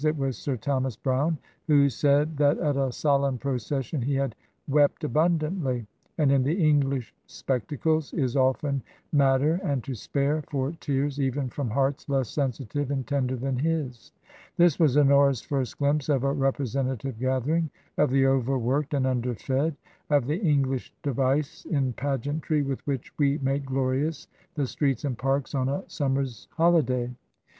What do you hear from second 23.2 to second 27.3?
make glorious the streets and parks on a sum mer's holiday.